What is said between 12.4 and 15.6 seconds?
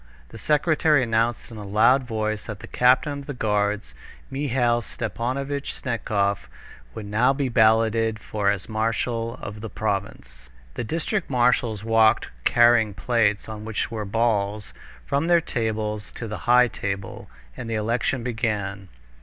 carrying plates, on which were balls, from their